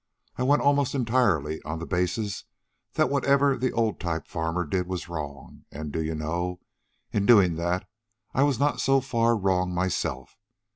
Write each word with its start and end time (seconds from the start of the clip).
I 0.35 0.41
went 0.41 0.63
almost 0.63 0.95
entirely 0.95 1.61
on 1.61 1.77
the 1.77 1.85
basis 1.85 2.45
that 2.93 3.11
whatever 3.11 3.55
the 3.55 3.71
old 3.71 3.99
type 3.99 4.25
farmer 4.27 4.65
did 4.65 4.87
was 4.87 5.07
wrong, 5.07 5.65
and, 5.71 5.91
do 5.91 6.01
you 6.01 6.15
know, 6.15 6.59
in 7.11 7.27
doing 7.27 7.55
that 7.57 7.87
I 8.33 8.41
was 8.41 8.57
not 8.59 8.81
so 8.81 8.99
far 8.99 9.37
wrong 9.37 9.71
myself. 9.75 10.39